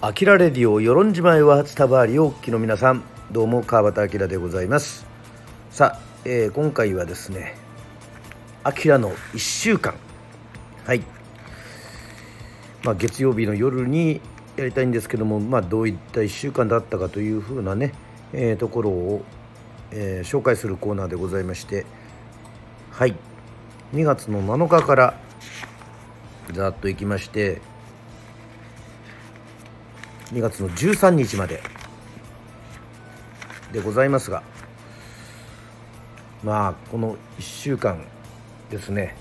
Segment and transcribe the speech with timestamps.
[0.00, 5.04] アキラレディオ与論島へは初タバーリをお聞きの皆さんどうも川端明でございます。
[5.70, 7.56] さあ、えー、今回はですね
[8.62, 9.94] アキラの1週間。
[10.84, 11.02] はい。
[12.82, 14.20] まあ、月曜日の夜に
[14.56, 17.92] やりたいんですけども、まあ、どういった1週間だったかというふうなね、
[18.32, 19.24] えー、ところを、
[19.92, 21.86] えー、紹介するコーナーでございまして。
[22.90, 23.14] はい。
[23.92, 25.20] 2月の7日から
[26.52, 27.60] ざっと行きまして
[30.32, 31.62] 2月の13日まで
[33.72, 34.42] でございますが
[36.42, 38.04] まあこの1週間
[38.70, 39.16] ですね。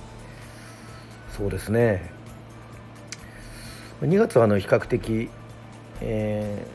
[1.36, 2.12] そうですね。
[4.02, 5.30] 2月はあの比較的、
[6.02, 6.68] え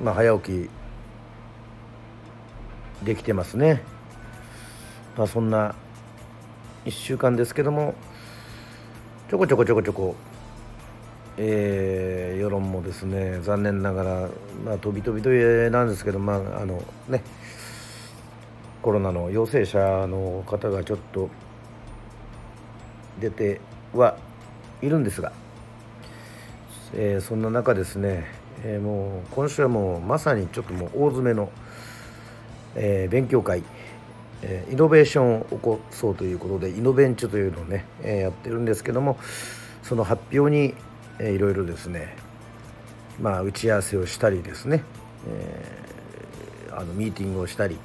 [0.00, 0.70] ー、まあ、早起き
[3.04, 3.82] できてますね、
[5.16, 5.74] まあ、そんな
[6.86, 7.94] 1週間ですけども
[9.28, 10.16] ちょこちょこちょこちょこ
[11.38, 14.28] えー、世論もですね残念ながら、
[14.64, 17.22] まあ、飛び飛びとえなんですけど、まああのね、
[18.80, 21.28] コロナの陽性者の方がちょっと
[23.20, 23.60] 出て
[23.92, 24.16] は
[24.80, 25.32] いるんですが、
[26.94, 28.24] えー、そんな中ですね、
[28.62, 31.50] えー、もう今週はもうまさにちょっともう大詰めの、
[32.76, 33.62] えー、勉強会、
[34.42, 39.18] えイノベーションを起こそうということでイノベンチュというのをね、えやってるんですけども
[39.82, 40.74] その発表に
[41.18, 42.14] えー、いろいろですね
[43.20, 44.84] まあ打ち合わせをしたりですね、
[45.28, 47.78] えー、あのミーティングをしたり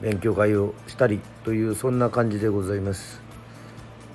[0.00, 3.22] 勉強会をしたりというそんな感じでございます。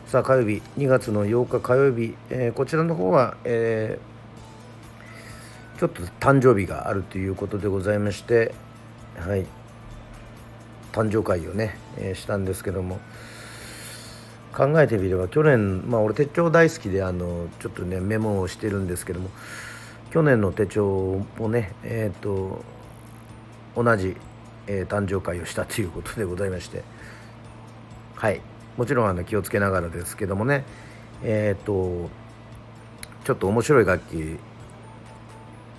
[0.08, 8.54] さあ火曜日2月の8日火曜日、えー、こちらの方は、えー、ちょっと誕生日があるということでございまして
[9.17, 9.59] はい。
[10.92, 13.00] 誕生会をね、えー、したんですけども。
[14.56, 19.30] 考えてみれば去年まあ俺手帳大好きであのちょっとねメモをしてるんですけども。
[20.12, 22.64] 去年の手帳もねえっ、ー、と
[23.76, 24.17] 同じ、
[24.66, 26.83] えー、誕生会をしたということでございまして。
[28.16, 28.42] はい。
[28.76, 30.66] もちろんあの気をつけながらですけどもね。
[31.23, 32.10] えっ、と
[33.23, 34.39] ちょっと面白い楽器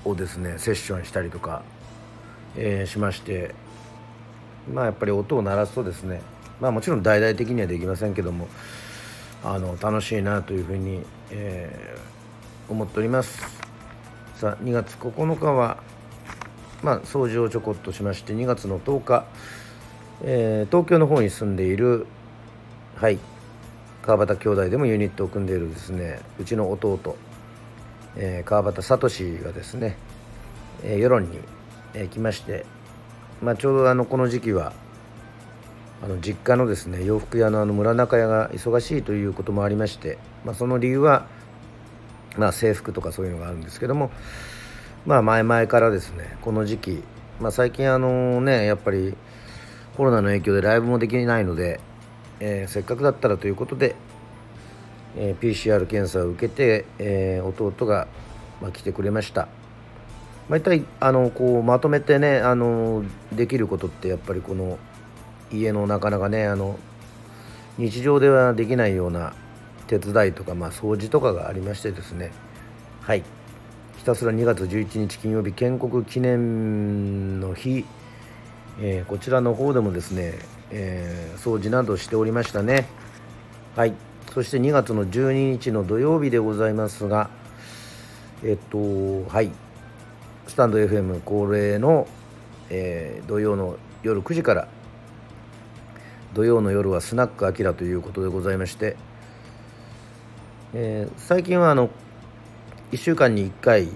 [0.04, 1.62] をですねセッションしたりとか、
[2.56, 3.54] えー、しまして。
[4.72, 6.22] まあやっぱり音を鳴らすとですね
[6.60, 8.48] まあもちろん大々的にはできませんけども
[9.42, 13.42] あの楽しいなというふうに、えー、思っております。
[14.36, 15.82] さあ2月9日は
[16.82, 19.24] まあ掃除をちょこっとしまして2月の10日、
[20.22, 22.06] えー、東京の方に住んでいる
[22.96, 23.18] はい
[24.02, 27.16] 川端兄弟でもユニットを組んでいるですねうちの弟、
[28.16, 28.98] えー、川端聡
[29.42, 29.96] がですね、
[30.82, 31.38] えー、世論に、
[31.94, 32.64] えー、来まして、
[33.42, 34.72] まあ、ちょうどあのこの時期は
[36.02, 41.26] あの実家のですね洋服屋のあの村中屋が忙しいということもありまして、まあ、その理由は、
[42.36, 44.10] まあ、制服とかそういうのがあるんですけども、
[45.06, 47.02] まあ、前々からですねこの時期、
[47.40, 49.14] まあ、最近あのねやっぱり
[49.96, 51.80] コロナの影響でライブもできないので、
[52.40, 53.94] えー、せっかくだったらということで、
[55.16, 58.06] えー、PCR 検査を受けて、えー、弟が、
[58.62, 59.48] まあ、来てくれました。
[60.50, 64.80] まあ、一体あのこうまとめてねあのできることってやっぱりこの
[65.52, 66.76] 家のなかなかねあの
[67.78, 69.32] 日常ではできないような
[69.86, 72.32] 手伝いとか、まあ、掃除とかがありましてですね。
[73.00, 73.22] はい。
[73.96, 77.84] ひたすら2月11日金曜日建国記念の日、
[78.80, 80.34] えー、こちらの方でもですね、
[80.70, 82.88] えー、掃除などしておりましたね。
[83.76, 83.94] はい。
[84.34, 87.30] そして2月の12日の土曜日でございますが
[88.42, 89.52] えっとはい。
[90.50, 92.08] スタンド FM 恒例の、
[92.70, 94.66] えー、土曜の夜9時から
[96.34, 98.96] 土曜の夜はスナックあきらということでございまして、
[100.74, 101.88] えー、最近はあの
[102.90, 103.90] 1週間に1回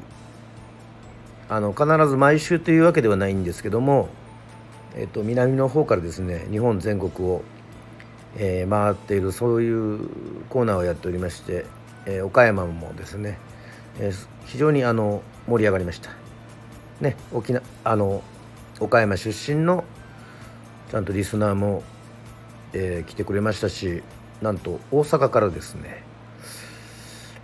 [1.48, 4.08] あの必ず毎週というわけではないんですけども、
[4.94, 7.42] えー、と南の方からですね日本全国を、
[8.36, 10.08] えー、回っているそういう
[10.50, 11.66] コーナーをやっておりまして、
[12.06, 13.38] えー、岡山もですね、
[13.98, 16.23] えー、非常にあの盛り上がりました。
[17.00, 18.22] ね、沖縄あの
[18.80, 19.84] 岡山出身の
[20.90, 21.82] ちゃんとリスナーも
[22.74, 24.02] えー、来てくれましたし
[24.42, 26.02] なんと大阪からですね。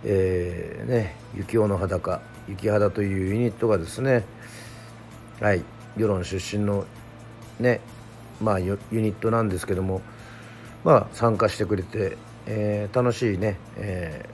[0.03, 4.25] えー、ね雪男の裸雪肌というユニットがですね
[5.39, 5.63] はい
[5.95, 6.85] 世論出身の
[7.59, 7.81] ね
[8.41, 10.01] まあユニットなんですけども
[10.83, 14.25] まあ参加してくれて、えー、楽しいね、え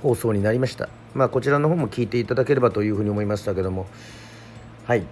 [0.00, 0.88] ー、放送になりました。
[1.16, 3.86] まあこちらの方も聞いていただければというふうに思いましたけども。
[4.86, 5.02] はい。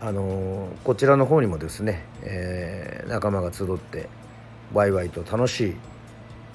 [0.00, 4.10] あのこちらの方にもですね、えー、仲間が集って、
[4.74, 5.76] ワイワイと楽しい、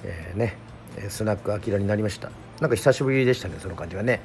[0.04, 0.56] えー、ね
[1.08, 2.30] スナックアキラになりました。
[2.60, 4.20] なんか久しぶりでしたねその感じがね。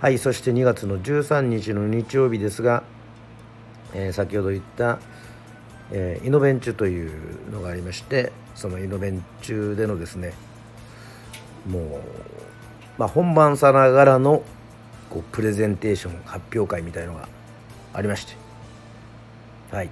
[0.00, 2.82] はいそして2月の13日の日曜日ですが、
[3.94, 4.98] えー、先ほど言った、
[5.90, 10.34] えー、イノベンチュというのがありましてそのイノベンチュでのですね
[11.68, 12.00] もう、
[12.98, 14.42] まあ、本番さながらの
[15.08, 17.28] こうプレゼンテーション発表会みたいのが
[17.94, 18.34] ありまして。
[19.70, 19.90] はい。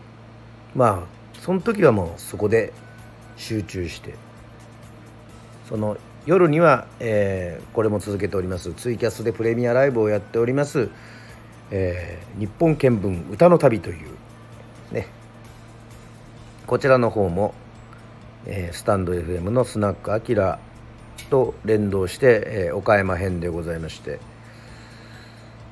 [0.75, 2.73] まあその時はもうそこで
[3.37, 4.15] 集中して。
[5.69, 8.73] その夜には、えー、これも続けております。
[8.75, 10.91] ツイキャスでプレミアライブをやっております、
[11.71, 14.09] えー、日本見聞歌の旅という
[14.93, 15.07] ね。
[16.67, 17.55] こちらの方も、
[18.45, 20.59] えー、スタンド FM のスナックアキラ
[21.25, 24.19] と連動して、えー、岡山編でございまして。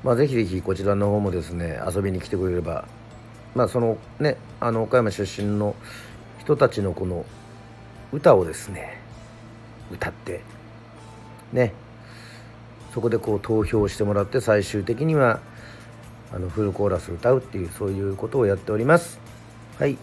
[0.02, 2.86] まあぜひぜひこちらの方もですね遊びに来てくれれば。
[3.54, 5.74] まあそのねあの岡山出身の
[6.38, 7.24] 人たちのこの
[8.12, 9.00] 歌をですね
[9.90, 10.42] 歌って
[11.52, 11.72] ね。
[12.92, 15.40] そこでこう投票してもらって最終的には
[16.32, 19.18] あのフルコーラス歌うっていうそういうことをやっております。
[19.78, 19.96] はい。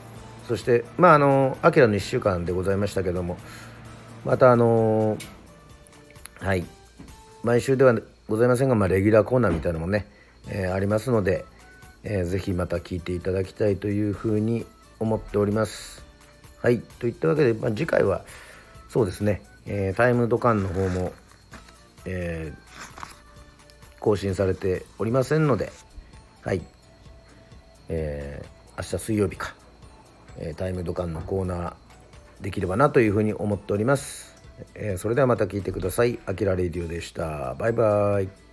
[0.48, 3.38] そしてまああの「あきらの1週間」でございましたけども
[4.26, 5.18] またあの
[6.40, 6.66] はい。
[7.44, 7.96] 毎週では
[8.28, 10.08] ございませんが、まあ、レギュラーコーナーみたいなのもね、
[10.48, 11.46] えー、ありますので、
[12.04, 14.66] えー、ぜひまた聞いていただきたいというふうに
[15.00, 16.04] 思っております。
[16.62, 16.80] はい。
[16.80, 18.24] といったわけで、まあ、次回は
[18.90, 19.42] そうですね。
[19.66, 21.14] えー、タイムドカンの方も、
[22.06, 22.54] え、
[24.00, 25.72] 更新されておりませんので、
[26.44, 26.62] はい、
[27.90, 29.54] えー、明日水曜日か、
[30.40, 31.71] えー、タイムドカンのコーナー
[32.42, 34.36] できればなというふうに思っております。
[34.76, 36.20] えー、それではまた聞いてください。
[36.26, 37.56] あきらレディオでした。
[37.56, 38.51] バイバイ。